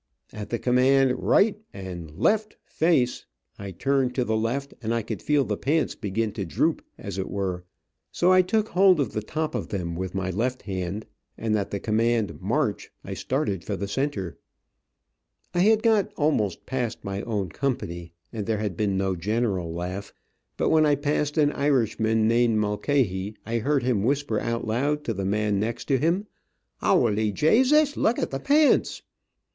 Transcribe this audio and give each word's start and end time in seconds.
At 0.33 0.49
the 0.49 0.57
command, 0.57 1.13
right 1.21 1.59
and 1.75 2.09
left 2.17 2.57
face, 2.65 3.27
I 3.59 3.69
turned 3.69 4.15
to 4.15 4.23
the 4.25 4.35
left, 4.35 4.73
and 4.81 4.95
I 4.95 5.03
could 5.03 5.21
feel 5.21 5.43
the 5.43 5.57
pants 5.57 5.93
begin 5.93 6.31
to 6.31 6.43
droop, 6.43 6.83
as 6.97 7.19
it 7.19 7.29
were, 7.29 7.65
so 8.11 8.31
I 8.33 8.41
took 8.41 8.69
hold 8.69 8.99
of 8.99 9.13
the 9.13 9.21
top 9.21 9.53
of 9.53 9.67
them 9.67 9.95
with 9.95 10.15
my 10.15 10.31
left 10.31 10.63
hand, 10.63 11.05
and 11.37 11.55
at 11.55 11.69
the 11.69 11.79
command, 11.79 12.41
march, 12.41 12.89
I 13.03 13.13
started 13.13 13.63
for 13.63 13.75
the 13.75 13.87
center. 13.87 14.39
I 15.53 15.59
had 15.59 15.83
got 15.83 16.11
almost 16.17 16.65
past 16.65 17.03
my 17.03 17.21
own 17.21 17.49
company, 17.49 18.11
and 18.33 18.47
there 18.47 18.57
had 18.57 18.75
been 18.75 18.97
no 18.97 19.15
general 19.15 19.71
laugh, 19.71 20.13
but 20.57 20.69
when 20.69 20.83
I 20.83 20.95
passed 20.95 21.37
an 21.37 21.51
Irishman, 21.51 22.27
named 22.27 22.57
Mulcahy, 22.57 23.35
I 23.45 23.59
heard 23.59 23.83
him 23.83 24.01
whisper 24.01 24.39
out 24.39 24.65
loud 24.65 25.03
to 25.03 25.13
the 25.13 25.25
man 25.25 25.59
next 25.59 25.85
to 25.89 25.99
him, 25.99 26.25
"Howly 26.77 27.31
Jasus, 27.31 27.95
luk 27.95 28.17
at 28.17 28.31
the 28.31 28.39
pants." 28.39 29.03